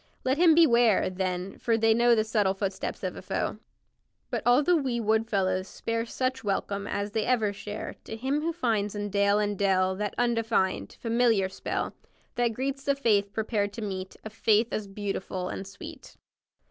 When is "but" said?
4.31-4.41